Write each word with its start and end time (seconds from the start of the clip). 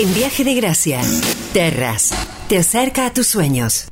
En 0.00 0.14
Viaje 0.14 0.44
de 0.44 0.54
Gracia, 0.54 1.00
Terras, 1.52 2.12
te 2.48 2.56
acerca 2.56 3.06
a 3.06 3.12
tus 3.12 3.26
sueños. 3.26 3.90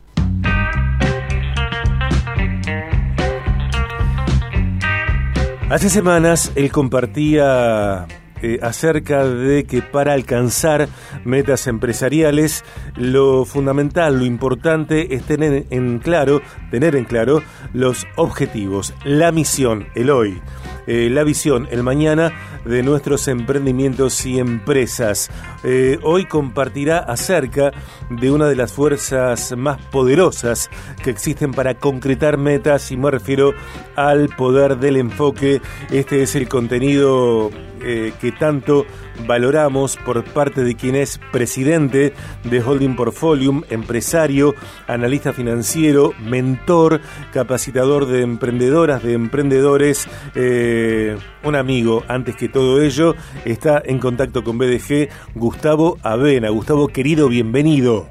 Hace 5.69 5.91
semanas 5.91 6.53
él 6.55 6.71
compartía 6.71 8.07
eh, 8.41 8.61
acerca 8.63 9.27
de 9.27 9.65
que 9.65 9.83
para 9.83 10.13
alcanzar 10.13 10.89
metas 11.25 11.67
empresariales 11.67 12.65
lo 12.95 13.45
fundamental, 13.45 14.21
lo 14.21 14.27
importante 14.27 15.13
es 15.13 15.25
tener 15.25 15.67
en 15.71 15.99
claro, 15.99 16.41
tener 16.71 16.95
en 16.95 17.05
claro 17.05 17.43
los 17.73 18.07
objetivos, 18.15 18.95
la 19.05 19.33
misión, 19.33 19.89
el 19.97 20.11
hoy. 20.11 20.41
Eh, 20.87 21.09
la 21.11 21.25
visión, 21.25 21.67
el 21.73 21.83
mañana 21.83 22.33
de 22.67 22.83
nuestros 22.83 23.29
emprendimientos 23.29 24.27
y 24.27 24.39
empresas. 24.39 25.31
Eh, 25.65 25.99
hoy 26.03 26.27
compartirá 26.27 26.99
acerca 26.99 27.71
de 28.11 28.31
una 28.31 28.47
de 28.47 28.57
las 28.57 28.73
fuerzas 28.73 29.57
más 29.57 29.81
poderosas 29.87 30.71
que 31.03 31.11
existen 31.11 31.53
para 31.53 31.75
concretar 31.75 32.37
metas 32.37 32.91
y 32.91 32.97
me 32.97 33.11
refiero 33.11 33.53
al 33.95 34.29
poder 34.29 34.79
del 34.79 34.97
enfoque. 34.97 35.61
Este 35.91 36.23
es 36.23 36.35
el 36.35 36.49
contenido 36.49 37.51
eh, 37.81 38.13
que 38.21 38.33
tanto 38.33 38.85
valoramos 39.27 39.97
por 39.97 40.25
parte 40.25 40.63
de 40.63 40.75
quien 40.75 40.97
es 40.97 41.19
presidente 41.33 42.13
de 42.45 42.61
Holding 42.61 42.97
Portfolium, 42.97 43.63
empresario, 43.71 44.55
analista 44.87 45.33
financiero, 45.33 46.13
mentor, 46.21 47.01
capacitador 47.33 48.07
de 48.07 48.23
emprendedoras, 48.23 49.03
de 49.03 49.15
emprendedores, 49.15 50.09
eh, 50.35 51.17
un 51.45 51.55
amigo. 51.55 52.03
Antes 52.09 52.37
que 52.37 52.49
todo 52.49 52.83
ello, 52.83 53.15
está 53.45 53.83
en 53.85 53.99
contacto 53.99 54.43
con 54.43 54.59
BDG 54.59 55.09
Gustavo 55.35 55.97
Avena. 56.03 56.51
Gustavo, 56.51 56.89
querido, 56.89 57.29
bienvenido. 57.29 58.09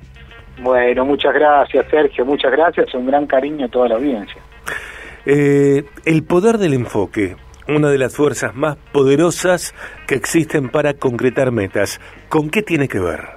Bueno, 0.62 1.06
muchas 1.06 1.34
gracias 1.34 1.86
Sergio, 1.90 2.26
muchas 2.26 2.52
gracias, 2.52 2.94
un 2.94 3.06
gran 3.06 3.26
cariño 3.26 3.66
a 3.66 3.70
toda 3.70 3.90
la 3.90 3.96
audiencia. 3.96 4.42
Eh, 5.26 5.84
el 6.06 6.24
poder 6.24 6.58
del 6.58 6.74
enfoque, 6.74 7.36
una 7.68 7.90
de 7.90 7.98
las 7.98 8.16
fuerzas 8.16 8.56
más 8.56 8.78
poderosas 8.92 9.74
que 10.08 10.16
existen 10.16 10.70
para 10.70 10.94
concretar 10.94 11.52
metas. 11.52 12.00
¿Con 12.30 12.50
qué 12.50 12.62
tiene 12.62 12.88
que 12.88 13.00
ver? 13.00 13.36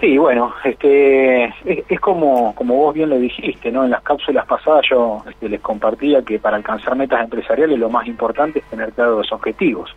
Sí, 0.00 0.18
bueno, 0.18 0.52
este, 0.62 1.44
es, 1.64 2.00
como, 2.00 2.54
como 2.54 2.76
vos 2.76 2.94
bien 2.94 3.08
lo 3.08 3.18
dijiste, 3.18 3.72
¿no? 3.72 3.84
En 3.84 3.90
las 3.90 4.02
cápsulas 4.02 4.44
pasadas 4.46 4.84
yo 4.90 5.22
este, 5.28 5.48
les 5.48 5.60
compartía 5.60 6.20
que 6.20 6.38
para 6.38 6.58
alcanzar 6.58 6.96
metas 6.96 7.24
empresariales 7.24 7.78
lo 7.78 7.88
más 7.88 8.06
importante 8.06 8.58
es 8.58 8.64
tener 8.66 8.92
claros 8.92 9.18
los 9.18 9.32
objetivos. 9.32 9.94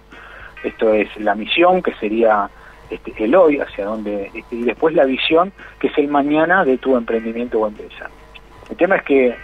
Esto 0.64 0.94
es 0.94 1.10
la 1.20 1.36
misión, 1.36 1.82
que 1.82 1.94
sería 1.96 2.50
este, 2.90 3.14
el 3.22 3.36
hoy, 3.36 3.60
hacia 3.60 3.86
dónde, 3.86 4.32
este, 4.34 4.56
y 4.56 4.64
después 4.64 4.96
la 4.96 5.04
visión, 5.04 5.52
que 5.80 5.88
es 5.88 5.98
el 5.98 6.08
mañana 6.08 6.64
de 6.64 6.78
tu 6.78 6.96
emprendimiento 6.96 7.60
o 7.60 7.68
empresa. 7.68 8.10
El 8.70 8.78
tema 8.78 8.96
es 8.98 9.04
que 9.04 9.36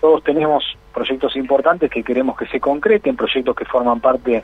todos 0.00 0.22
tenemos 0.22 0.77
proyectos 0.92 1.36
importantes 1.36 1.90
que 1.90 2.02
queremos 2.02 2.36
que 2.36 2.46
se 2.46 2.60
concreten, 2.60 3.16
proyectos 3.16 3.54
que 3.54 3.64
forman 3.64 4.00
parte 4.00 4.42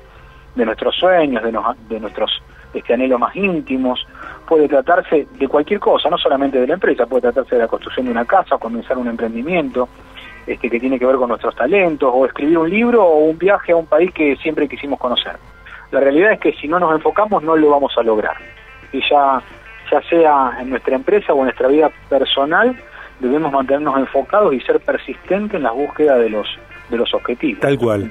de 0.54 0.64
nuestros 0.64 0.94
sueños, 0.96 1.42
de, 1.42 1.52
de 1.88 2.00
nuestros 2.00 2.42
este, 2.72 2.94
anhelos 2.94 3.20
más 3.20 3.34
íntimos. 3.36 4.06
Puede 4.46 4.68
tratarse 4.68 5.26
de 5.32 5.48
cualquier 5.48 5.80
cosa, 5.80 6.10
no 6.10 6.18
solamente 6.18 6.60
de 6.60 6.66
la 6.66 6.74
empresa, 6.74 7.06
puede 7.06 7.22
tratarse 7.22 7.56
de 7.56 7.62
la 7.62 7.68
construcción 7.68 8.06
de 8.06 8.12
una 8.12 8.24
casa, 8.24 8.58
comenzar 8.58 8.98
un 8.98 9.08
emprendimiento 9.08 9.88
este, 10.46 10.68
que 10.68 10.78
tiene 10.78 10.98
que 10.98 11.06
ver 11.06 11.16
con 11.16 11.28
nuestros 11.28 11.54
talentos, 11.56 12.10
o 12.12 12.26
escribir 12.26 12.58
un 12.58 12.68
libro 12.68 13.02
o 13.02 13.24
un 13.24 13.38
viaje 13.38 13.72
a 13.72 13.76
un 13.76 13.86
país 13.86 14.12
que 14.12 14.36
siempre 14.36 14.68
quisimos 14.68 14.98
conocer. 14.98 15.36
La 15.90 16.00
realidad 16.00 16.32
es 16.32 16.40
que 16.40 16.52
si 16.54 16.68
no 16.68 16.78
nos 16.78 16.92
enfocamos 16.92 17.42
no 17.42 17.56
lo 17.56 17.70
vamos 17.70 17.96
a 17.96 18.02
lograr. 18.02 18.36
Y 18.92 19.00
ya, 19.08 19.40
ya 19.90 20.02
sea 20.02 20.58
en 20.60 20.70
nuestra 20.70 20.96
empresa 20.96 21.32
o 21.32 21.38
en 21.38 21.44
nuestra 21.44 21.68
vida 21.68 21.90
personal, 22.08 22.76
debemos 23.20 23.52
mantenernos 23.52 23.98
enfocados 23.98 24.54
y 24.54 24.60
ser 24.60 24.80
persistentes 24.80 25.54
en 25.54 25.62
la 25.62 25.72
búsqueda 25.72 26.16
de 26.16 26.30
los 26.30 26.46
de 26.90 26.96
los 26.98 27.14
objetivos. 27.14 27.60
Tal 27.60 27.78
cual. 27.78 28.10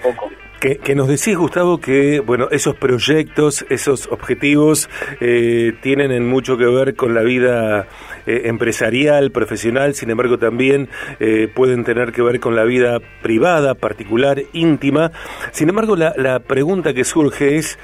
Que, 0.59 0.95
nos 0.95 1.09
decís, 1.09 1.35
Gustavo, 1.35 1.81
que 1.81 2.21
bueno, 2.21 2.47
esos 2.49 2.73
proyectos, 2.75 3.65
esos 3.69 4.07
objetivos 4.09 4.89
eh, 5.19 5.73
tienen 5.81 6.13
en 6.13 6.25
mucho 6.25 6.55
que 6.55 6.65
ver 6.65 6.95
con 6.95 7.13
la 7.13 7.21
vida 7.21 7.87
eh, 8.25 8.43
empresarial, 8.45 9.31
profesional, 9.31 9.93
sin 9.93 10.09
embargo 10.09 10.37
también 10.37 10.87
eh, 11.19 11.49
pueden 11.53 11.83
tener 11.83 12.13
que 12.13 12.21
ver 12.21 12.39
con 12.39 12.55
la 12.55 12.63
vida 12.63 13.01
privada, 13.21 13.75
particular, 13.75 14.41
íntima. 14.53 15.11
Sin 15.51 15.67
embargo, 15.67 15.97
la, 15.97 16.13
la 16.15 16.39
pregunta 16.39 16.93
que 16.93 17.03
surge 17.03 17.57
es, 17.57 17.77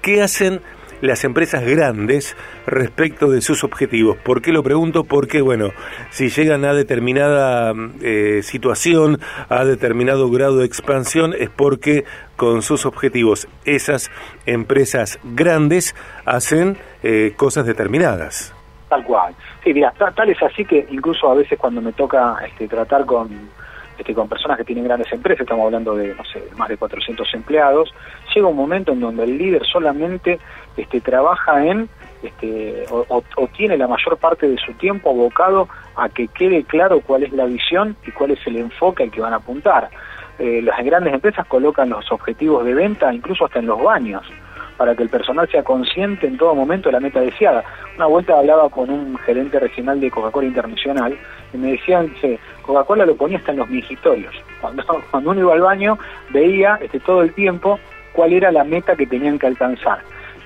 ¿qué 0.00 0.22
hacen 0.22 0.60
las 1.00 1.24
empresas 1.24 1.64
grandes 1.64 2.36
respecto 2.66 3.30
de 3.30 3.40
sus 3.40 3.64
objetivos. 3.64 4.16
¿Por 4.18 4.42
qué 4.42 4.52
lo 4.52 4.62
pregunto? 4.62 5.04
Porque, 5.04 5.40
bueno, 5.40 5.70
si 6.10 6.28
llegan 6.28 6.64
a 6.64 6.74
determinada 6.74 7.72
eh, 8.02 8.40
situación, 8.42 9.18
a 9.48 9.64
determinado 9.64 10.30
grado 10.30 10.58
de 10.58 10.66
expansión, 10.66 11.34
es 11.38 11.50
porque 11.50 12.04
con 12.36 12.62
sus 12.62 12.86
objetivos 12.86 13.48
esas 13.64 14.10
empresas 14.46 15.18
grandes 15.24 15.94
hacen 16.24 16.78
eh, 17.02 17.32
cosas 17.36 17.66
determinadas. 17.66 18.54
Tal 18.88 19.04
cual. 19.04 19.34
Sí, 19.62 19.72
tal 20.16 20.30
es 20.30 20.42
así 20.42 20.64
que 20.64 20.86
incluso 20.90 21.30
a 21.30 21.34
veces 21.34 21.58
cuando 21.58 21.80
me 21.80 21.92
toca 21.92 22.36
este, 22.44 22.66
tratar 22.66 23.06
con 23.06 23.28
este, 24.00 24.14
con 24.14 24.30
personas 24.30 24.56
que 24.56 24.64
tienen 24.64 24.84
grandes 24.84 25.12
empresas, 25.12 25.42
estamos 25.42 25.66
hablando 25.66 25.94
de, 25.94 26.14
no 26.14 26.24
sé, 26.24 26.42
más 26.56 26.70
de 26.70 26.78
400 26.78 27.34
empleados, 27.34 27.92
llega 28.34 28.46
un 28.46 28.56
momento 28.56 28.92
en 28.92 29.00
donde 29.00 29.24
el 29.24 29.36
líder 29.36 29.62
solamente 29.66 30.38
este, 30.78 31.02
trabaja 31.02 31.66
en, 31.66 31.86
este, 32.22 32.86
o, 32.88 33.22
tiene 33.54 33.76
la 33.76 33.86
mayor 33.86 34.16
parte 34.16 34.48
de 34.48 34.56
su 34.56 34.72
tiempo 34.72 35.10
abocado 35.10 35.68
a 35.96 36.08
que 36.08 36.28
quede 36.28 36.64
claro 36.64 37.02
cuál 37.02 37.24
es 37.24 37.32
la 37.32 37.44
visión 37.44 37.94
y 38.06 38.10
cuál 38.10 38.30
es 38.30 38.38
el 38.46 38.56
enfoque 38.56 39.02
al 39.02 39.10
que 39.10 39.20
van 39.20 39.34
a 39.34 39.36
apuntar. 39.36 39.90
Eh, 40.38 40.62
las 40.62 40.82
grandes 40.82 41.12
empresas 41.12 41.46
colocan 41.46 41.90
los 41.90 42.10
objetivos 42.10 42.64
de 42.64 42.72
venta 42.72 43.12
incluso 43.12 43.44
hasta 43.44 43.58
en 43.58 43.66
los 43.66 43.82
baños 43.82 44.24
para 44.80 44.94
que 44.94 45.02
el 45.02 45.10
personal 45.10 45.46
sea 45.50 45.62
consciente 45.62 46.26
en 46.26 46.38
todo 46.38 46.54
momento 46.54 46.88
de 46.88 46.94
la 46.94 47.00
meta 47.00 47.20
deseada. 47.20 47.62
Una 47.96 48.06
vuelta 48.06 48.38
hablaba 48.38 48.70
con 48.70 48.88
un 48.88 49.18
gerente 49.18 49.60
regional 49.60 50.00
de 50.00 50.10
Coca-Cola 50.10 50.46
Internacional 50.46 51.18
y 51.52 51.58
me 51.58 51.72
decían, 51.72 52.10
Coca-Cola 52.62 53.04
lo 53.04 53.14
ponía 53.14 53.36
hasta 53.36 53.52
en 53.52 53.58
los 53.58 53.68
mingitorios. 53.68 54.34
Cuando, 54.58 54.82
cuando 55.10 55.32
uno 55.32 55.40
iba 55.40 55.52
al 55.52 55.60
baño 55.60 55.98
veía 56.30 56.78
este, 56.80 56.98
todo 56.98 57.20
el 57.20 57.34
tiempo 57.34 57.78
cuál 58.14 58.32
era 58.32 58.50
la 58.50 58.64
meta 58.64 58.96
que 58.96 59.06
tenían 59.06 59.38
que 59.38 59.48
alcanzar. 59.48 59.98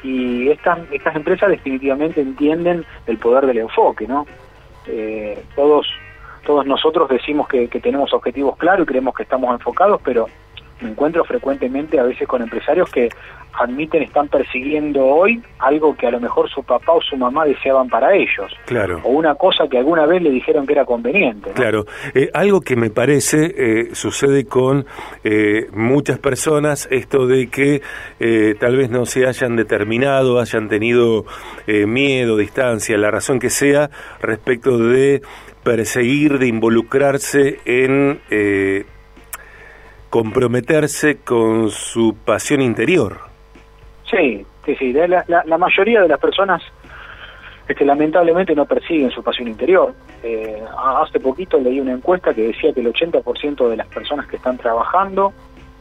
Y 0.02 0.48
estas, 0.48 0.80
estas 0.90 1.14
empresas 1.14 1.50
definitivamente 1.50 2.20
entienden 2.20 2.84
el 3.06 3.18
poder 3.18 3.46
del 3.46 3.58
enfoque, 3.58 4.08
¿no? 4.08 4.26
Eh, 4.88 5.44
todos, 5.54 5.86
todos 6.44 6.66
nosotros 6.66 7.08
decimos 7.08 7.46
que, 7.46 7.68
que 7.68 7.78
tenemos 7.78 8.12
objetivos 8.12 8.56
claros 8.56 8.82
y 8.82 8.86
creemos 8.86 9.14
que 9.14 9.22
estamos 9.22 9.52
enfocados, 9.52 10.00
pero 10.02 10.26
me 10.84 10.90
encuentro 10.90 11.24
frecuentemente 11.24 11.98
a 11.98 12.04
veces 12.04 12.28
con 12.28 12.42
empresarios 12.42 12.90
que 12.90 13.08
admiten 13.58 14.02
están 14.02 14.28
persiguiendo 14.28 15.04
hoy 15.04 15.40
algo 15.58 15.96
que 15.96 16.06
a 16.06 16.10
lo 16.10 16.20
mejor 16.20 16.50
su 16.50 16.62
papá 16.62 16.92
o 16.92 17.00
su 17.00 17.16
mamá 17.16 17.44
deseaban 17.44 17.88
para 17.88 18.14
ellos. 18.14 18.52
Claro. 18.66 19.00
O 19.04 19.10
una 19.10 19.34
cosa 19.36 19.68
que 19.68 19.78
alguna 19.78 20.06
vez 20.06 20.22
le 20.22 20.30
dijeron 20.30 20.66
que 20.66 20.72
era 20.72 20.84
conveniente. 20.84 21.52
Claro. 21.52 21.84
Eh, 22.14 22.30
algo 22.34 22.60
que 22.60 22.76
me 22.76 22.90
parece 22.90 23.54
eh, 23.56 23.94
sucede 23.94 24.46
con 24.46 24.86
eh, 25.22 25.68
muchas 25.72 26.18
personas, 26.18 26.88
esto 26.90 27.26
de 27.26 27.48
que 27.48 27.82
tal 28.58 28.76
vez 28.76 28.90
no 28.90 29.06
se 29.06 29.26
hayan 29.26 29.56
determinado, 29.56 30.40
hayan 30.40 30.68
tenido 30.68 31.24
miedo, 31.66 32.36
distancia, 32.36 32.96
la 32.96 33.10
razón 33.10 33.38
que 33.38 33.50
sea, 33.50 33.90
respecto 34.20 34.78
de 34.78 35.22
perseguir, 35.62 36.38
de 36.38 36.48
involucrarse 36.48 37.60
en 37.64 38.20
comprometerse 40.14 41.22
con 41.24 41.70
su 41.70 42.14
pasión 42.24 42.60
interior. 42.60 43.18
Sí, 44.08 44.46
sí, 44.64 44.76
sí. 44.76 44.92
La, 44.92 45.24
la, 45.26 45.58
mayoría 45.58 46.02
de 46.02 46.06
las 46.06 46.20
personas 46.20 46.62
que 47.66 47.84
lamentablemente 47.84 48.54
no 48.54 48.64
persiguen 48.64 49.10
su 49.10 49.24
pasión 49.24 49.48
interior. 49.48 49.92
Eh, 50.22 50.62
hace 51.02 51.18
poquito 51.18 51.58
leí 51.58 51.80
una 51.80 51.94
encuesta 51.94 52.32
que 52.32 52.42
decía 52.42 52.72
que 52.72 52.78
el 52.78 52.92
80% 52.92 53.68
de 53.68 53.76
las 53.76 53.88
personas 53.88 54.28
que 54.28 54.36
están 54.36 54.56
trabajando, 54.56 55.32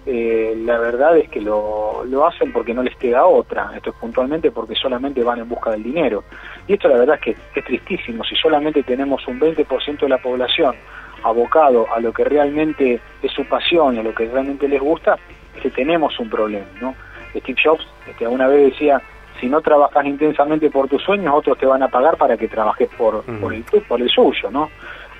eh, 0.08 0.56
la 0.66 0.80
verdad 0.80 1.16
es 1.16 1.30
que 1.30 1.40
lo, 1.40 2.04
lo 2.06 2.26
hacen 2.26 2.52
porque 2.52 2.74
no 2.74 2.82
les 2.82 2.96
queda 2.96 3.28
otra. 3.28 3.70
Esto 3.76 3.92
es 3.92 3.96
puntualmente 3.98 4.50
porque 4.50 4.74
solamente 4.74 5.24
van 5.24 5.42
en 5.42 5.50
busca 5.50 5.70
del 5.70 5.84
dinero. 5.84 6.24
Y 6.68 6.74
esto 6.74 6.88
la 6.88 6.98
verdad 6.98 7.20
es 7.22 7.22
que 7.22 7.60
es 7.60 7.66
tristísimo. 7.66 8.24
Si 8.24 8.36
solamente 8.36 8.82
tenemos 8.82 9.28
un 9.28 9.40
20% 9.40 10.00
de 10.00 10.10
la 10.10 10.18
población 10.18 10.74
abocado 11.24 11.88
a 11.94 12.00
lo 12.00 12.12
que 12.14 12.24
realmente 12.24 13.00
es 13.22 13.32
su 13.32 13.46
pasión 13.46 13.96
y 13.96 14.00
a 14.00 14.04
lo 14.04 14.14
que 14.14 14.26
realmente 14.28 14.68
les 14.68 14.82
gusta, 14.82 15.18
que 15.62 15.70
tenemos 15.70 16.20
un 16.20 16.30
problema, 16.30 16.66
¿no? 16.82 16.96
Steve 17.36 17.60
Jobs 17.64 17.88
que 18.18 18.26
alguna 18.26 18.48
vez 18.48 18.72
decía, 18.72 19.02
si 19.40 19.48
no 19.48 19.62
trabajas 19.62 20.06
intensamente 20.06 20.70
por 20.70 20.88
tus 20.88 21.02
sueños, 21.02 21.34
otros 21.34 21.58
te 21.58 21.66
van 21.66 21.84
a 21.84 21.88
pagar 21.88 22.18
para 22.18 22.38
que 22.38 22.48
trabajes 22.48 22.90
por, 22.98 23.24
por, 23.24 23.54
el, 23.54 23.64
por 23.64 24.02
el 24.02 24.10
suyo, 24.10 24.52
¿no? 24.52 24.70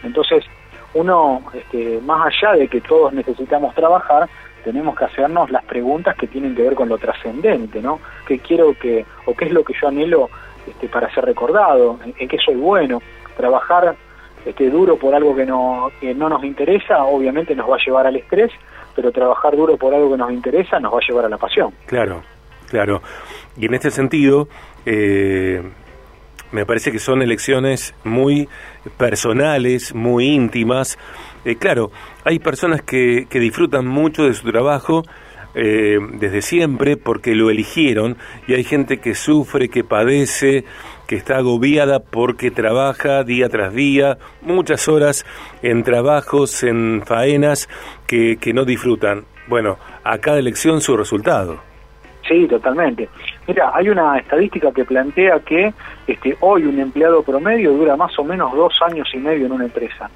Entonces, 0.04 0.46
uno, 0.94 1.42
este, 1.54 2.00
más 2.02 2.28
allá 2.28 2.54
de 2.54 2.68
que 2.68 2.82
todos 2.82 3.14
necesitamos 3.14 3.74
trabajar, 3.74 4.30
tenemos 4.64 4.96
que 4.96 5.06
hacernos 5.06 5.50
las 5.50 5.64
preguntas 5.66 6.16
que 6.16 6.28
tienen 6.28 6.56
que 6.56 6.62
ver 6.62 6.76
con 6.76 6.90
lo 6.90 6.98
trascendente, 6.98 7.82
¿no? 7.82 8.00
¿Qué 8.28 8.40
quiero 8.40 8.74
que, 8.78 9.06
o 9.26 9.34
qué 9.34 9.46
es 9.46 9.52
lo 9.52 9.64
que 9.64 9.74
yo 9.80 9.88
anhelo 9.88 10.30
este, 10.66 10.88
para 10.88 11.14
ser 11.14 11.26
recordado, 11.26 12.00
en, 12.18 12.28
qué 12.28 12.38
soy 12.38 12.56
bueno, 12.56 13.02
trabajar 13.36 13.96
este, 14.46 14.70
duro 14.70 14.98
por 14.98 15.16
algo 15.16 15.36
que 15.36 15.46
no, 15.46 15.92
que 16.00 16.14
no 16.14 16.30
nos 16.30 16.44
interesa, 16.44 17.04
obviamente 17.04 17.56
nos 17.56 17.70
va 17.70 17.76
a 17.76 17.86
llevar 17.86 18.08
al 18.08 18.16
estrés, 18.16 18.52
pero 18.96 19.12
trabajar 19.12 19.56
duro 19.56 19.78
por 19.78 19.94
algo 19.94 20.12
que 20.12 20.18
nos 20.18 20.32
interesa 20.32 20.80
nos 20.80 20.94
va 20.94 20.98
a 20.98 21.08
llevar 21.08 21.26
a 21.26 21.30
la 21.30 21.38
pasión. 21.38 21.74
Claro, 21.86 22.24
claro. 22.70 23.02
Y 23.58 23.66
en 23.66 23.74
este 23.74 23.92
sentido, 23.92 24.48
eh, 24.86 25.62
me 26.52 26.66
parece 26.66 26.92
que 26.92 27.00
son 27.00 27.22
elecciones 27.22 27.96
muy 28.04 28.48
personales, 28.98 29.96
muy 29.96 30.28
íntimas. 30.28 30.98
Eh, 31.46 31.56
claro, 31.56 31.92
hay 32.24 32.40
personas 32.40 32.82
que, 32.82 33.28
que 33.30 33.40
disfrutan 33.40 33.88
mucho 33.88 34.24
de 34.24 34.34
su 34.34 34.50
trabajo, 34.52 35.04
eh, 35.56 36.00
desde 36.14 36.42
siempre 36.42 36.98
porque 36.98 37.36
lo 37.36 37.52
eligieron 37.52 38.18
y 38.48 38.56
hay 38.56 38.64
gente 38.64 38.98
que 38.98 39.14
sufre, 39.14 39.70
que 39.70 39.84
padece, 39.84 40.66
está 41.16 41.38
agobiada 41.38 42.00
porque 42.00 42.52
trabaja 42.52 43.24
día 43.24 43.50
tras 43.50 43.74
día, 43.74 44.18
muchas 44.42 44.88
horas 44.88 45.26
en 45.62 45.84
trabajos, 45.84 46.64
en 46.64 47.04
faenas 47.06 47.70
que, 48.08 48.38
que 48.40 48.54
no 48.54 48.66
disfrutan. 48.66 49.26
Bueno, 49.48 49.78
a 50.04 50.18
cada 50.20 50.40
elección 50.40 50.82
su 50.82 50.96
resultado. 50.96 51.60
Sí, 52.28 52.48
totalmente. 52.48 53.10
Mira, 53.48 53.72
hay 53.74 53.90
una 53.90 54.18
estadística 54.18 54.72
que 54.72 54.86
plantea 54.86 55.40
que 55.42 55.74
este, 56.08 56.38
hoy 56.40 56.64
un 56.64 56.80
empleado 56.80 57.22
promedio 57.22 57.74
dura 57.74 57.98
más 57.98 58.18
o 58.18 58.24
menos 58.24 58.56
dos 58.56 58.74
años 58.82 59.10
y 59.14 59.18
medio 59.18 59.46
en 59.46 59.52
una 59.52 59.66
empresa. 59.66 60.10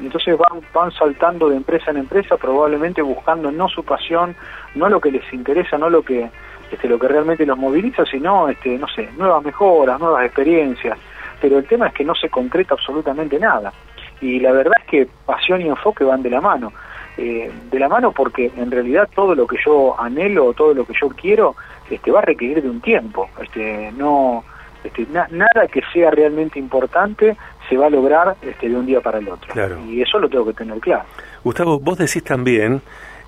Entonces 0.00 0.38
van, 0.38 0.60
van 0.72 0.92
saltando 0.92 1.48
de 1.48 1.56
empresa 1.56 1.90
en 1.90 1.96
empresa, 1.96 2.36
probablemente 2.36 3.02
buscando 3.02 3.50
no 3.50 3.68
su 3.68 3.84
pasión, 3.84 4.36
no 4.76 4.88
lo 4.88 5.00
que 5.00 5.10
les 5.10 5.30
interesa, 5.32 5.76
no 5.76 5.90
lo 5.90 6.02
que 6.02 6.30
este, 6.72 6.88
lo 6.88 6.98
que 6.98 7.06
realmente 7.06 7.44
los 7.44 7.58
moviliza, 7.58 8.04
sino, 8.06 8.48
este, 8.48 8.78
no 8.78 8.88
sé, 8.88 9.10
nuevas 9.18 9.44
mejoras, 9.44 10.00
nuevas 10.00 10.24
experiencias. 10.24 10.98
Pero 11.40 11.58
el 11.58 11.66
tema 11.66 11.88
es 11.88 11.94
que 11.94 12.04
no 12.04 12.14
se 12.14 12.30
concreta 12.30 12.74
absolutamente 12.74 13.38
nada. 13.38 13.72
Y 14.20 14.40
la 14.40 14.52
verdad 14.52 14.74
es 14.80 14.86
que 14.86 15.08
pasión 15.26 15.60
y 15.60 15.68
enfoque 15.68 16.04
van 16.04 16.22
de 16.22 16.30
la 16.30 16.40
mano. 16.40 16.72
Eh, 17.18 17.50
de 17.70 17.78
la 17.78 17.90
mano 17.90 18.12
porque 18.12 18.50
en 18.56 18.70
realidad 18.70 19.06
todo 19.14 19.34
lo 19.34 19.46
que 19.46 19.58
yo 19.62 20.00
anhelo, 20.00 20.54
todo 20.54 20.72
lo 20.72 20.86
que 20.86 20.94
yo 20.98 21.08
quiero, 21.10 21.56
este, 21.90 22.10
va 22.10 22.20
a 22.20 22.22
requerir 22.22 22.62
de 22.62 22.70
un 22.70 22.80
tiempo. 22.80 23.28
Este, 23.42 23.92
no, 23.92 24.42
este, 24.82 25.06
nada 25.10 25.68
que 25.70 25.82
sea 25.92 26.10
realmente 26.10 26.58
importante 26.58 27.36
se 27.68 27.76
va 27.76 27.86
a 27.86 27.90
lograr 27.90 28.36
este, 28.40 28.68
de 28.68 28.76
un 28.76 28.86
día 28.86 29.00
para 29.00 29.18
el 29.18 29.28
otro. 29.28 29.52
Y 29.86 30.00
eso 30.00 30.18
lo 30.18 30.28
tengo 30.28 30.46
que 30.46 30.54
tener 30.54 30.78
claro. 30.80 31.04
Gustavo, 31.44 31.78
vos 31.78 31.98
decís 31.98 32.24
también, 32.24 32.80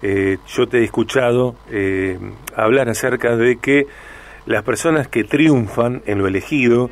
eh, 0.02 0.38
yo 0.48 0.66
te 0.66 0.78
he 0.78 0.84
escuchado 0.84 1.54
eh, 1.70 2.18
hablar 2.56 2.88
acerca 2.88 3.36
de 3.36 3.56
que 3.58 3.86
las 4.46 4.62
personas 4.62 5.08
que 5.08 5.24
triunfan 5.24 6.02
en 6.06 6.18
lo 6.18 6.26
elegido 6.26 6.90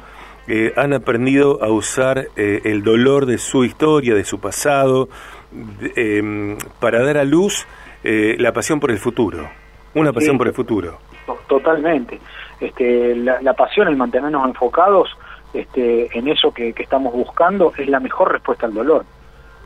eh, 0.49 0.73
han 0.77 0.93
aprendido 0.93 1.63
a 1.63 1.71
usar 1.71 2.27
el 2.37 2.83
dolor 2.83 3.27
de 3.27 3.39
su 3.39 3.65
historia, 3.65 4.15
de 4.15 4.25
su 4.25 4.41
pasado, 4.41 5.09
em, 5.95 6.57
para 6.81 7.05
dar 7.05 7.19
a 7.19 7.25
luz 7.25 7.67
la 8.03 8.53
pasión 8.53 8.81
por 8.81 8.91
el 8.91 8.99
futuro, 8.99 9.49
una 9.95 10.13
pasión 10.13 10.37
por 10.37 10.49
el 10.49 10.55
futuro. 10.55 10.99
Totalmente. 11.47 12.19
Este, 12.61 13.15
la, 13.17 13.55
pasión, 13.55 13.89
el 13.89 13.97
mantenernos 13.97 14.47
enfocados 14.47 15.11
este, 15.53 16.17
en 16.17 16.29
eso 16.29 16.53
que, 16.53 16.75
estamos 16.79 17.13
buscando, 17.13 17.73
es 17.77 17.89
la 17.89 18.01
mejor 18.01 18.33
respuesta 18.33 18.67
al 18.67 18.75
dolor. 18.75 19.05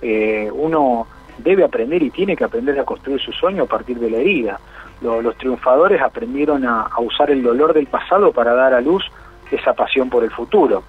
Eh, 0.03 0.51
uno 0.53 1.07
debe 1.39 1.65
aprender 1.65 2.03
y 2.03 2.11
tiene 2.11 2.37
que 2.37 2.45
aprender 2.45 2.79
a 2.79 2.85
construir 2.85 3.21
su 3.21 3.33
sueño 3.33 3.65
a 3.65 3.67
partir 3.67 3.99
de 3.99 4.11
la 4.11 4.19
herida. 4.19 4.61
los 5.01 5.37
triunfadores 5.37 6.01
aprendieron 6.01 6.65
a, 6.65 6.89
usar 6.99 7.31
el 7.31 7.43
dolor 7.43 7.75
del 7.75 7.87
pasado 7.87 8.33
para 8.33 8.55
dar 8.55 8.75
a 8.75 8.81
luz 8.81 9.05
esa 9.51 9.75
pasión 9.75 10.11
por 10.11 10.25
el 10.25 10.31
futuro. 10.31 10.83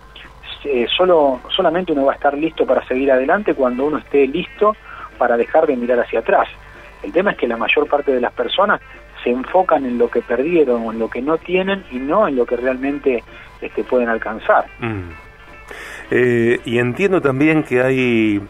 Eh, 0.64 0.88
solo, 0.96 1.40
solamente 1.56 1.92
uno 1.92 2.06
va 2.06 2.14
a 2.14 2.16
estar 2.16 2.36
listo 2.36 2.66
para 2.66 2.86
seguir 2.88 3.12
adelante 3.12 3.54
cuando 3.54 3.86
uno 3.86 4.00
esté 4.00 4.28
listo 4.28 4.76
para 5.18 5.38
dejar 5.38 5.68
de 5.68 5.76
mirar 5.76 6.00
hacia 6.00 6.20
atrás. 6.20 6.48
El 7.04 7.12
tema 7.12 7.32
es 7.32 7.38
que 7.38 7.48
la 7.48 7.58
mayor 7.58 7.88
parte 7.88 8.12
de 8.12 8.20
las 8.20 8.34
personas 8.34 8.82
se 9.24 9.30
enfocan 9.30 9.86
en 9.86 9.98
lo 9.98 10.10
que 10.10 10.22
perdieron 10.22 10.84
o 10.84 10.92
en 10.92 11.00
lo 11.00 11.10
que 11.10 11.22
no 11.22 11.38
tienen 11.38 11.84
y 11.92 11.98
no 11.98 12.28
en 12.28 12.36
lo 12.36 12.46
que 12.46 12.58
realmente 12.58 13.24
este, 13.62 13.84
pueden 13.84 14.10
alcanzar. 14.10 14.66
Mm. 14.80 15.10
Eh, 16.12 16.60
y 16.66 16.80
entiendo 16.80 17.22
también 17.22 17.64
que 17.64 17.82
hay 17.82 18.42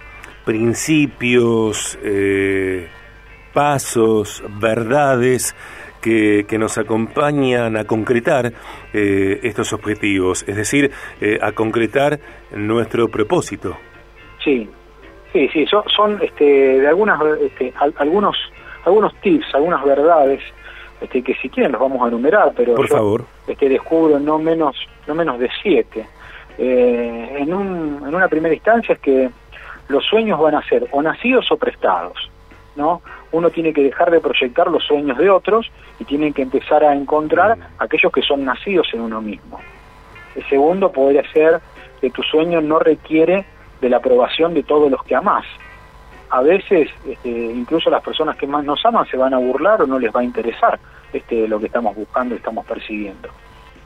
principios, 0.47 1.99
eh, 2.01 2.87
pasos, 3.53 4.41
verdades 4.59 5.55
que, 6.01 6.45
que, 6.47 6.57
nos 6.57 6.79
acompañan 6.79 7.77
a 7.77 7.83
concretar 7.83 8.53
eh, 8.93 9.39
estos 9.43 9.73
objetivos, 9.73 10.47
es 10.47 10.55
decir, 10.55 10.89
a 11.41 11.51
concretar 11.51 12.19
nuestro 12.55 13.09
propósito. 13.09 13.77
Sí, 14.43 14.69
sí, 15.33 15.49
sí, 15.49 15.65
son, 15.65 15.83
son 15.95 16.19
este, 16.23 16.45
de 16.79 16.87
algunas, 16.87 17.19
este, 17.41 17.73
algunos, 17.97 18.37
algunos 18.85 19.13
tips, 19.21 19.53
algunas 19.53 19.83
verdades 19.83 20.41
este, 21.01 21.21
que 21.21 21.35
si 21.35 21.49
quieren 21.49 21.73
los 21.73 21.81
vamos 21.81 22.03
a 22.03 22.07
enumerar, 22.07 22.53
pero 22.55 22.75
Por 22.75 22.87
favor. 22.87 23.25
Este, 23.47 23.69
descubro 23.69 24.19
no 24.19 24.39
menos, 24.39 24.75
no 25.05 25.13
menos 25.13 25.39
de 25.39 25.49
siete. 25.61 26.07
Eh, 26.57 27.35
en, 27.37 27.53
un, 27.53 28.03
en 28.07 28.15
una 28.15 28.27
primera 28.27 28.55
instancia 28.55 28.93
es 28.93 28.99
que 28.99 29.29
los 29.87 30.05
sueños 30.05 30.39
van 30.39 30.55
a 30.55 30.63
ser 30.63 30.87
o 30.91 31.01
nacidos 31.01 31.51
o 31.51 31.57
prestados, 31.57 32.29
¿no? 32.75 33.01
Uno 33.31 33.49
tiene 33.49 33.73
que 33.73 33.83
dejar 33.83 34.11
de 34.11 34.19
proyectar 34.19 34.67
los 34.69 34.83
sueños 34.83 35.17
de 35.17 35.29
otros 35.29 35.71
y 35.99 36.05
tiene 36.05 36.31
que 36.31 36.41
empezar 36.41 36.83
a 36.83 36.93
encontrar 36.93 37.57
aquellos 37.79 38.11
que 38.11 38.21
son 38.21 38.45
nacidos 38.45 38.87
en 38.93 39.01
uno 39.01 39.21
mismo. 39.21 39.59
El 40.35 40.47
segundo 40.47 40.91
podría 40.91 41.29
ser 41.31 41.59
que 41.99 42.09
tu 42.09 42.21
sueño 42.23 42.61
no 42.61 42.79
requiere 42.79 43.45
de 43.81 43.89
la 43.89 43.97
aprobación 43.97 44.53
de 44.53 44.63
todos 44.63 44.89
los 44.91 45.03
que 45.03 45.15
amás, 45.15 45.45
a 46.29 46.41
veces 46.41 46.89
este, 47.07 47.29
incluso 47.29 47.89
las 47.89 48.03
personas 48.03 48.35
que 48.35 48.47
más 48.47 48.63
nos 48.63 48.85
aman 48.85 49.05
se 49.07 49.17
van 49.17 49.33
a 49.33 49.37
burlar 49.37 49.81
o 49.81 49.87
no 49.87 49.97
les 49.97 50.13
va 50.13 50.21
a 50.21 50.23
interesar 50.23 50.79
este, 51.13 51.47
lo 51.47 51.59
que 51.59 51.67
estamos 51.67 51.95
buscando 51.95 52.35
y 52.35 52.37
estamos 52.37 52.65
persiguiendo. 52.65 53.29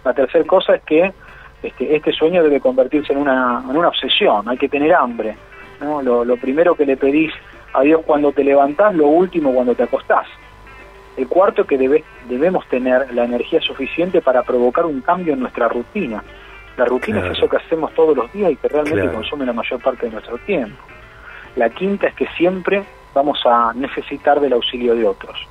La 0.03 0.13
tercera 0.13 0.43
cosa 0.45 0.75
es 0.75 0.83
que 0.83 1.13
este, 1.61 1.95
este 1.95 2.11
sueño 2.11 2.41
debe 2.41 2.59
convertirse 2.59 3.13
en 3.13 3.19
una, 3.19 3.63
en 3.63 3.77
una 3.77 3.89
obsesión, 3.89 4.49
hay 4.49 4.57
que 4.57 4.69
tener 4.69 4.93
hambre. 4.93 5.35
¿No? 5.81 6.01
Lo, 6.01 6.37
primero 6.37 6.75
que 6.75 6.85
le 6.85 6.97
pedís 6.97 7.33
a 7.73 7.81
Dios 7.81 8.01
cuando 8.05 8.31
te 8.31 8.43
levantás, 8.43 8.95
lo 8.95 9.07
último 9.07 9.53
cuando 9.53 9.75
te 9.75 9.83
acostás. 9.83 10.27
El 11.17 11.27
cuarto 11.27 11.65
que 11.65 11.77
debe, 11.77 12.03
debemos 12.29 12.65
tener 12.67 13.13
la 13.13 13.25
energía 13.25 13.59
suficiente 13.61 14.21
para 14.21 14.43
provocar 14.43 14.85
un 14.85 15.01
cambio 15.01 15.33
en 15.33 15.41
nuestra 15.41 15.67
rutina. 15.67 16.23
La 16.77 16.85
rutina 16.85 17.19
es 17.25 17.37
eso 17.37 17.49
que 17.49 17.57
hacemos 17.57 17.93
todos 17.93 18.15
los 18.15 18.31
días 18.31 18.51
y 18.51 18.55
que 18.55 18.69
realmente 18.69 19.11
consume 19.11 19.45
la 19.45 19.53
mayor 19.53 19.81
parte 19.81 20.05
de 20.05 20.13
nuestro 20.13 20.37
tiempo. 20.39 20.81
La 21.55 21.69
quinta 21.69 22.07
es 22.07 22.15
que 22.15 22.27
siempre 22.37 22.83
vamos 23.13 23.39
a 23.45 23.73
necesitar 23.75 24.39
del 24.39 24.53
auxilio 24.53 24.95
de 24.95 25.05
otros. 25.05 25.47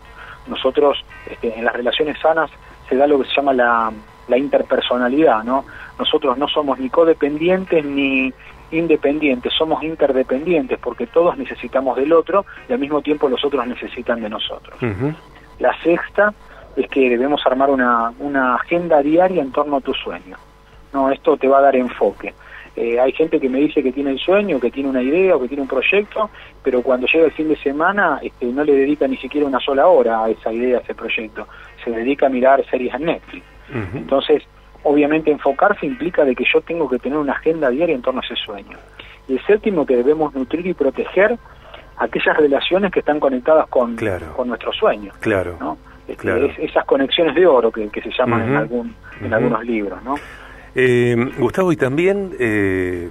Nosotros 0.47 1.05
este, 1.29 1.59
en 1.59 1.65
las 1.65 1.75
relaciones 1.75 2.19
sanas 2.19 2.51
se 2.89 2.97
da 2.97 3.07
lo 3.07 3.21
que 3.21 3.29
se 3.29 3.35
llama 3.35 3.53
la, 3.53 3.93
interpersonalidad, 4.37 5.43
¿no? 5.43 5.65
Nosotros 5.99 6.39
no 6.39 6.47
somos 6.47 6.79
ni 6.79 6.89
codependientes 6.89 7.85
ni 7.85 8.33
independientes, 8.71 9.53
somos 9.53 9.83
interdependientes 9.83 10.79
porque 10.79 11.07
todos 11.07 11.37
necesitamos 11.37 11.97
del 11.97 12.13
otro 12.13 12.45
y 12.69 12.73
al 12.73 12.79
mismo 12.79 13.03
tiempo 13.03 13.29
los 13.29 13.45
otros 13.45 13.67
necesitan 13.67 14.21
de 14.21 14.29
nosotros. 14.29 14.79
La 15.59 15.75
sexta 15.83 16.33
es 16.77 16.89
que 16.89 17.09
debemos 17.11 17.43
armar 17.47 17.71
una, 17.71 18.13
una 18.19 18.55
agenda 18.55 19.03
diaria 19.03 19.43
en 19.43 19.53
torno 19.53 19.77
a 19.77 19.81
tu 19.81 19.93
sueño. 19.95 20.37
No, 20.93 21.11
esto 21.11 21.37
te 21.37 21.49
va 21.49 21.59
a 21.59 21.63
dar 21.63 21.77
enfoque. 21.77 22.35
Eh, 22.77 22.99
hay 23.01 23.13
gente 23.13 23.41
que 23.41 23.49
me 23.49 23.59
dice 23.59 23.83
que 23.83 23.93
tiene 23.93 24.11
el 24.11 24.19
sueño, 24.19 24.61
que 24.61 24.71
tiene 24.71 24.89
una 24.89 25.03
idea 25.03 25.37
o 25.37 25.41
que 25.41 25.49
tiene 25.49 25.63
un 25.63 25.69
proyecto, 25.69 26.31
pero 26.63 26.83
cuando 26.83 27.07
llega 27.07 27.27
el 27.27 27.33
fin 27.33 27.49
de 27.49 27.57
semana 27.57 28.21
este, 28.23 28.47
no 28.47 28.65
le 28.65 28.73
dedica 28.73 29.09
ni 29.09 29.17
siquiera 29.17 29.47
una 29.47 29.59
sola 29.59 29.87
hora 29.87 30.25
a 30.25 30.31
esa 30.31 30.53
idea, 30.53 30.79
a 30.79 30.81
ese 30.81 30.95
proyecto. 30.95 31.47
Se 31.85 31.91
dedica 31.91 32.27
a 32.27 32.29
mirar 32.29 32.65
series 32.71 32.95
en 32.95 33.05
Netflix. 33.05 33.45
Entonces, 33.95 34.43
obviamente 34.83 35.31
enfocarse 35.31 35.87
implica 35.87 36.25
de 36.25 36.35
que 36.35 36.45
yo 36.53 36.61
tengo 36.61 36.89
que 36.89 36.99
tener 36.99 37.19
una 37.19 37.33
agenda 37.33 37.71
diaria 37.71 37.95
en 37.95 38.03
torno 38.03 38.21
a 38.21 38.25
ese 38.25 38.37
sueño. 38.37 38.79
Y 39.29 39.35
el 39.35 39.47
séptimo, 39.47 39.87
que 39.87 39.97
debemos 39.97 40.35
nutrir 40.35 40.67
y 40.67 40.75
proteger 40.75 41.39
aquellas 41.97 42.37
relaciones 42.37 42.91
que 42.91 43.01
están 43.01 43.21
conectadas 43.21 43.67
con, 43.69 43.97
con 44.35 44.49
nuestro 44.49 44.73
sueño. 44.73 45.13
Claro. 45.21 45.77
Este, 46.09 46.65
esas 46.65 46.85
conexiones 46.87 47.35
de 47.35 47.47
oro 47.47 47.71
que, 47.71 47.89
se 47.89 48.11
llaman 48.11 48.49
en, 48.49 48.57
algún, 48.57 48.95
en 49.21 49.33
algunos 49.33 49.65
libros. 49.65 50.03
¿no? 50.03 50.17
Eh, 50.75 51.15
Gustavo, 51.39 51.71
y 51.73 51.77
también 51.77 52.33
eh, 52.39 53.09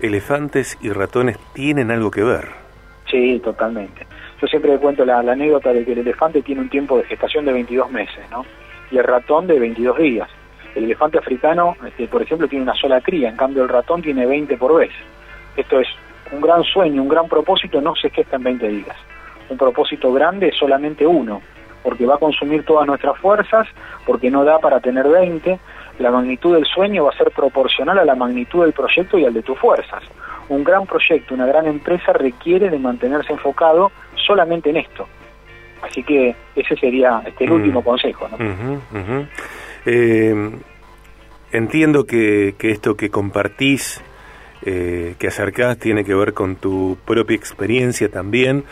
elefantes 0.00 0.76
y 0.82 0.90
ratones 0.90 1.38
tienen 1.54 1.90
algo 1.90 2.10
que 2.10 2.22
ver. 2.22 2.48
Sí, 3.10 3.40
totalmente. 3.42 4.06
Yo 4.40 4.46
siempre 4.48 4.76
cuento 4.78 5.04
la, 5.04 5.20
anécdota 5.20 5.72
de 5.72 5.84
que 5.84 5.92
el 5.92 5.98
elefante 5.98 6.42
tiene 6.42 6.60
un 6.60 6.68
tiempo 6.68 6.98
de 6.98 7.04
gestación 7.04 7.44
de 7.44 7.52
22 7.52 7.90
meses, 7.90 8.30
¿no? 8.30 8.44
Y 8.90 8.98
el 8.98 9.04
ratón 9.04 9.46
de 9.46 9.58
22 9.58 9.98
días. 9.98 10.28
El 10.76 10.84
elefante 10.84 11.18
africano, 11.18 11.74
este, 11.86 12.06
por 12.06 12.20
ejemplo, 12.20 12.46
tiene 12.46 12.62
una 12.62 12.74
sola 12.74 13.00
cría, 13.00 13.30
en 13.30 13.36
cambio 13.36 13.62
el 13.62 13.68
ratón 13.70 14.02
tiene 14.02 14.26
20 14.26 14.58
por 14.58 14.76
vez. 14.78 14.92
Esto 15.56 15.80
es 15.80 15.88
un 16.30 16.42
gran 16.42 16.62
sueño, 16.64 17.02
un 17.02 17.08
gran 17.08 17.28
propósito, 17.28 17.80
no 17.80 17.96
se 17.96 18.10
gesta 18.10 18.36
en 18.36 18.42
20 18.42 18.68
días. 18.68 18.96
Un 19.48 19.56
propósito 19.56 20.12
grande 20.12 20.48
es 20.48 20.56
solamente 20.56 21.06
uno, 21.06 21.40
porque 21.82 22.04
va 22.04 22.16
a 22.16 22.18
consumir 22.18 22.64
todas 22.64 22.86
nuestras 22.86 23.16
fuerzas, 23.18 23.66
porque 24.04 24.30
no 24.30 24.44
da 24.44 24.58
para 24.58 24.80
tener 24.80 25.08
20, 25.08 25.58
la 25.98 26.10
magnitud 26.10 26.54
del 26.54 26.66
sueño 26.66 27.04
va 27.04 27.10
a 27.10 27.16
ser 27.16 27.30
proporcional 27.30 27.98
a 27.98 28.04
la 28.04 28.14
magnitud 28.14 28.62
del 28.62 28.74
proyecto 28.74 29.16
y 29.16 29.24
al 29.24 29.32
de 29.32 29.42
tus 29.42 29.58
fuerzas. 29.58 30.02
Un 30.50 30.62
gran 30.62 30.84
proyecto, 30.84 31.32
una 31.32 31.46
gran 31.46 31.66
empresa 31.66 32.12
requiere 32.12 32.68
de 32.68 32.78
mantenerse 32.78 33.32
enfocado 33.32 33.90
solamente 34.14 34.68
en 34.68 34.76
esto. 34.76 35.08
Así 35.80 36.02
que 36.02 36.36
ese 36.54 36.76
sería 36.76 37.22
este, 37.24 37.44
el 37.44 37.50
mm. 37.50 37.54
último 37.54 37.82
consejo. 37.82 38.28
Eh, 39.86 40.50
entiendo 41.52 42.04
que, 42.04 42.54
que, 42.58 42.70
esto 42.70 42.96
que 42.96 43.08
compartís, 43.08 44.02
eh, 44.62 45.14
que 45.18 45.28
acercás, 45.28 45.78
tiene 45.78 46.04
que 46.04 46.14
ver 46.14 46.34
con 46.34 46.56
tu 46.56 46.98
propia 47.06 47.36
experiencia 47.36 48.10
también. 48.10 48.64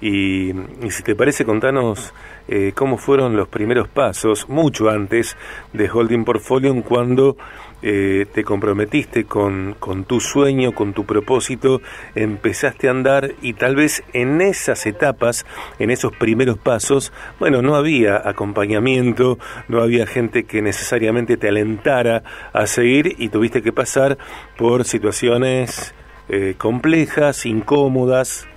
Y, 0.00 0.50
y 0.82 0.90
si 0.90 1.02
te 1.02 1.14
parece, 1.14 1.44
contanos 1.44 2.12
eh, 2.48 2.72
cómo 2.74 2.98
fueron 2.98 3.36
los 3.36 3.48
primeros 3.48 3.88
pasos, 3.88 4.48
mucho 4.48 4.88
antes 4.88 5.36
de 5.72 5.90
Holding 5.90 6.24
Portfolio, 6.24 6.74
cuando 6.82 7.36
eh, 7.82 8.26
te 8.32 8.44
comprometiste 8.44 9.24
con, 9.24 9.74
con, 9.78 10.04
tu 10.04 10.20
sueño, 10.20 10.72
con 10.72 10.92
tu 10.92 11.04
propósito, 11.04 11.80
empezaste 12.14 12.88
a 12.88 12.92
andar 12.92 13.32
y 13.42 13.54
tal 13.54 13.74
vez 13.74 14.04
en 14.12 14.40
esas 14.40 14.86
etapas, 14.86 15.44
en 15.78 15.90
esos 15.90 16.16
primeros 16.16 16.58
pasos, 16.58 17.12
bueno, 17.40 17.60
no 17.60 17.74
había 17.74 18.28
acompañamiento, 18.28 19.38
no 19.68 19.82
había 19.82 20.06
gente 20.06 20.44
que 20.44 20.62
necesariamente 20.62 21.36
te 21.36 21.48
alentara 21.48 22.22
a 22.52 22.66
seguir 22.66 23.16
y 23.18 23.28
tuviste 23.30 23.62
que 23.62 23.72
pasar 23.72 24.16
por 24.56 24.84
situaciones 24.84 25.94
eh, 26.28 26.54
complejas, 26.56 27.46
incómodas. 27.46 28.48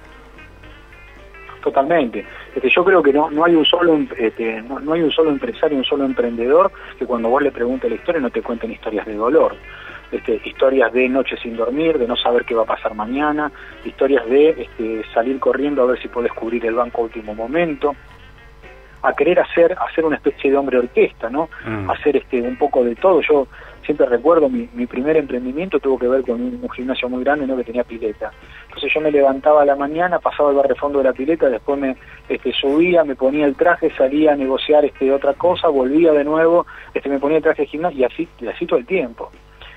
Totalmente 1.63 2.25
este, 2.55 2.69
yo 2.69 2.85
creo 2.85 3.03
que 3.03 3.11
no, 3.11 3.29
no 3.29 3.43
hay 3.43 3.53
un 3.53 3.65
solo 3.65 3.99
este, 4.17 4.61
no, 4.61 4.93
hay 4.93 5.01
un 5.01 5.11
solo 5.11 5.29
empresario, 5.29 5.77
un 5.77 5.83
solo 5.83 6.05
emprendedor 6.05 6.71
que 6.97 7.05
cuando 7.05 7.27
vos 7.29 7.41
le 7.41 7.51
preguntes 7.51 7.89
la 7.89 7.97
historia 7.97 8.21
no 8.21 8.29
te 8.29 8.41
cuenten 8.41 8.71
historias 8.71 9.05
de 9.05 9.15
dolor. 9.15 9.55
Este, 10.11 10.39
historias 10.45 10.93
de 10.93 11.09
noches 11.09 11.39
sin 11.41 11.57
dormir, 11.57 11.97
de 11.97 12.07
no 12.07 12.15
saber 12.15 12.45
qué 12.45 12.55
va 12.55 12.61
a 12.61 12.65
pasar 12.65 12.93
mañana, 12.93 13.51
historias 13.83 14.25
de 14.29 14.49
este, 14.51 15.03
salir 15.13 15.39
corriendo 15.39 15.83
a 15.83 15.87
ver 15.87 16.01
si 16.01 16.07
puedes 16.07 16.31
cubrir 16.31 16.65
el 16.65 16.75
banco 16.75 17.01
a 17.01 17.05
último 17.05 17.35
momento, 17.35 17.95
a 19.01 19.13
querer 19.13 19.39
hacer, 19.39 19.75
hacer 19.77 20.05
una 20.05 20.15
especie 20.15 20.49
de 20.49 20.57
hombre 20.57 20.77
orquesta, 20.77 21.29
¿no? 21.29 21.49
Mm. 21.65 21.89
Hacer 21.89 22.17
este, 22.17 22.41
un 22.41 22.55
poco 22.55 22.83
de 22.85 22.95
todo. 22.95 23.19
Yo 23.21 23.47
siempre 23.85 24.05
recuerdo 24.07 24.49
mi, 24.49 24.67
mi 24.73 24.85
primer 24.85 25.15
emprendimiento 25.17 25.79
tuvo 25.79 25.99
que 25.99 26.07
ver 26.07 26.23
con 26.23 26.41
un, 26.41 26.69
gimnasio 26.69 27.07
muy 27.07 27.23
grande 27.23 27.47
¿no? 27.47 27.55
que 27.55 27.63
tenía 27.63 27.83
pileta. 27.83 28.31
Entonces 28.65 28.91
yo 28.93 28.99
me 28.99 29.11
levantaba 29.11 29.61
a 29.61 29.65
la 29.65 29.75
mañana, 29.75 30.19
pasaba 30.19 30.49
el 30.49 30.57
barrefondo 30.57 30.99
de 30.99 31.05
la 31.05 31.13
pileta, 31.13 31.49
después 31.49 31.79
me 31.79 31.95
este, 32.27 32.51
subía, 32.53 33.03
me 33.03 33.15
ponía 33.15 33.45
el 33.45 33.55
traje, 33.55 33.91
salía 33.95 34.33
a 34.33 34.35
negociar 34.35 34.83
este, 34.85 35.11
otra 35.11 35.33
cosa, 35.33 35.67
volvía 35.69 36.11
de 36.11 36.23
nuevo, 36.23 36.65
este, 36.93 37.09
me 37.09 37.19
ponía 37.19 37.37
el 37.37 37.43
traje 37.43 37.63
de 37.63 37.67
gimnasio 37.67 37.99
y 37.99 38.03
así, 38.03 38.27
y 38.39 38.47
así 38.47 38.65
todo 38.65 38.79
el 38.79 38.85
tiempo. 38.85 39.31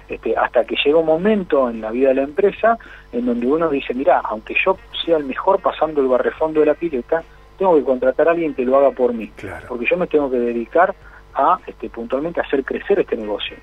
Este, 0.08 0.34
hasta 0.36 0.64
que 0.64 0.74
llega 0.82 0.98
un 0.98 1.06
momento 1.06 1.68
en 1.68 1.82
la 1.82 1.90
vida 1.90 2.08
de 2.08 2.14
la 2.14 2.22
empresa 2.22 2.78
en 3.12 3.26
donde 3.26 3.46
uno 3.46 3.68
dice, 3.68 3.92
mira, 3.92 4.20
aunque 4.24 4.54
yo 4.64 4.78
sea 5.04 5.18
el 5.18 5.24
mejor 5.24 5.60
pasando 5.60 6.00
el 6.00 6.08
barrefondo 6.08 6.60
de 6.60 6.66
la 6.66 6.74
pileta, 6.74 7.22
tengo 7.58 7.76
que 7.76 7.84
contratar 7.84 8.28
a 8.28 8.30
alguien 8.30 8.54
que 8.54 8.64
lo 8.64 8.78
haga 8.78 8.90
por 8.92 9.12
mí, 9.12 9.30
porque 9.68 9.84
yo 9.84 9.96
me 9.96 10.06
tengo 10.06 10.30
que 10.30 10.38
dedicar 10.38 10.94
a 11.34 11.58
este, 11.66 11.90
puntualmente 11.90 12.40
hacer 12.40 12.64
crecer 12.64 13.00
este 13.00 13.16
negocio 13.16 13.56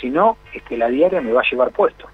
si 0.00 0.10
no, 0.10 0.36
este, 0.52 0.76
la 0.76 0.88
diaria 0.88 1.20
me 1.20 1.32
va 1.32 1.40
a 1.40 1.50
llevar 1.50 1.70
puesto. 1.70 2.06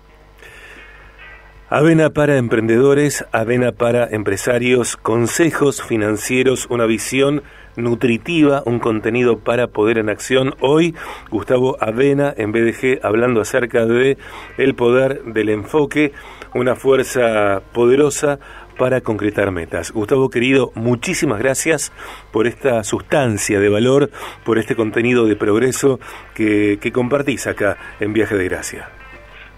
Avena 1.75 2.11
para 2.11 2.37
emprendedores, 2.37 3.25
Avena 3.33 3.73
para 3.73 4.07
empresarios, 4.07 4.99
consejos 4.99 5.83
financieros, 5.83 6.67
una 6.69 6.85
visión 6.85 7.43
nutritiva, 7.77 8.63
un 8.67 8.79
contenido 8.79 9.39
para 9.39 9.69
poder 9.69 9.97
en 9.97 10.11
acción. 10.11 10.55
Hoy 10.61 10.95
Gustavo 11.31 11.79
Avena 11.81 12.35
en 12.37 12.53
BDG 12.53 13.01
hablando 13.03 13.41
acerca 13.41 13.87
de 13.87 14.19
el 14.59 14.75
poder 14.75 15.23
del 15.25 15.49
enfoque, 15.49 16.13
una 16.55 16.77
fuerza 16.77 17.63
poderosa 17.73 18.39
para 18.79 19.01
concretar 19.01 19.51
metas. 19.51 19.93
Gustavo 19.93 20.29
querido, 20.31 20.73
muchísimas 20.75 21.39
gracias 21.39 21.93
por 22.33 22.47
esta 22.47 22.83
sustancia 22.85 23.61
de 23.61 23.69
valor, 23.69 24.11
por 24.45 24.59
este 24.59 24.75
contenido 24.75 25.27
de 25.27 25.37
progreso 25.37 26.01
que, 26.35 26.79
compartís 26.93 27.47
acá 27.47 27.77
en 28.01 28.13
Viaje 28.13 28.37
de 28.37 28.45
Gracia. 28.45 28.89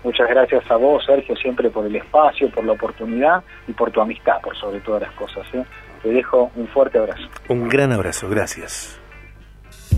Muchas 0.02 0.28
gracias 0.28 0.70
a 0.70 0.76
vos, 0.76 1.04
Sergio, 1.04 1.34
siempre 1.36 1.70
por 1.70 1.86
el 1.86 1.96
espacio, 1.96 2.50
por 2.50 2.64
la 2.64 2.72
oportunidad 2.72 3.42
y 3.66 3.72
por 3.72 3.90
tu 3.90 4.00
amistad, 4.00 4.40
por 4.42 4.56
sobre 4.56 4.80
todas 4.80 5.02
las 5.02 5.12
cosas. 5.12 5.46
¿eh? 5.54 5.64
Te 6.02 6.10
dejo 6.10 6.50
un 6.56 6.68
fuerte 6.68 6.98
abrazo. 6.98 7.22
Un 7.48 7.68
gran 7.68 7.90
abrazo, 7.92 8.28
gracias. 8.28 9.00